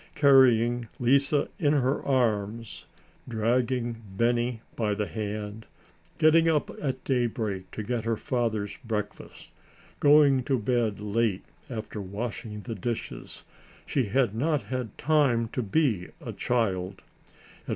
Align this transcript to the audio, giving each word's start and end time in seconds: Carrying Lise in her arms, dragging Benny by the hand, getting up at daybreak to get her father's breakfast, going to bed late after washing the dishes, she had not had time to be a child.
Carrying 0.15 0.87
Lise 0.99 1.31
in 1.59 1.73
her 1.73 2.03
arms, 2.03 2.85
dragging 3.29 4.01
Benny 4.17 4.61
by 4.75 4.95
the 4.95 5.05
hand, 5.05 5.67
getting 6.17 6.47
up 6.49 6.71
at 6.81 7.03
daybreak 7.03 7.69
to 7.69 7.83
get 7.83 8.03
her 8.03 8.17
father's 8.17 8.75
breakfast, 8.83 9.49
going 9.99 10.43
to 10.45 10.57
bed 10.57 10.99
late 10.99 11.45
after 11.69 12.01
washing 12.01 12.61
the 12.61 12.73
dishes, 12.73 13.43
she 13.85 14.05
had 14.05 14.33
not 14.33 14.63
had 14.63 14.97
time 14.97 15.47
to 15.49 15.61
be 15.61 16.07
a 16.19 16.33
child. 16.33 17.03